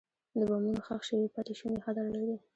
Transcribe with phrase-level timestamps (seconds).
[0.37, 2.35] د بمونو ښخ شوي پاتې شوني خطر لري.